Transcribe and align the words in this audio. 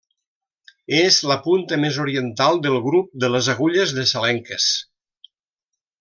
És 0.99 1.17
la 1.31 1.35
punta 1.43 1.77
més 1.83 1.99
oriental 2.05 2.57
del 2.65 2.79
grup 2.89 3.13
de 3.25 3.29
les 3.37 3.49
agulles 3.57 3.93
de 4.01 4.07
Salenques. 4.13 4.71